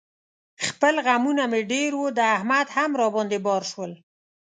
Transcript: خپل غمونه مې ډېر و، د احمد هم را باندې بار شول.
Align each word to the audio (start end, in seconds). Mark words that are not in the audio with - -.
خپل 0.67 0.95
غمونه 1.07 1.43
مې 1.51 1.61
ډېر 1.71 1.91
و، 1.99 2.03
د 2.17 2.19
احمد 2.35 2.67
هم 2.75 2.91
را 2.99 3.07
باندې 3.15 3.37
بار 3.47 3.63
شول. 3.71 3.91